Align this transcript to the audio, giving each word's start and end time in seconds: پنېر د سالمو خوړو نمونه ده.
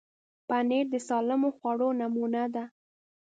پنېر 0.47 0.85
د 0.93 0.95
سالمو 1.07 1.49
خوړو 1.57 1.89
نمونه 1.99 2.43
ده. 2.53 2.63